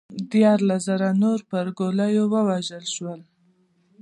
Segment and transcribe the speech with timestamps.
[0.31, 3.21] دیارلس زره نور پر ګولیو ووژل شول